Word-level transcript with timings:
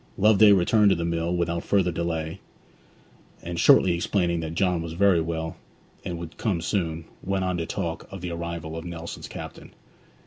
Loveday 0.17 0.51
returned 0.51 0.89
to 0.89 0.95
the 0.95 1.05
mill 1.05 1.35
without 1.35 1.63
further 1.63 1.91
delay; 1.91 2.39
and 3.43 3.59
shortly 3.59 3.93
explaining 3.93 4.39
that 4.39 4.55
John 4.55 4.81
was 4.81 4.93
very 4.93 5.21
well, 5.21 5.57
and 6.03 6.17
would 6.17 6.37
come 6.37 6.59
soon, 6.59 7.05
went 7.21 7.45
on 7.45 7.57
to 7.57 7.67
talk 7.67 8.07
of 8.11 8.21
the 8.21 8.31
arrival 8.31 8.75
of 8.75 8.83
Nelson's 8.83 9.27
captain. 9.27 9.75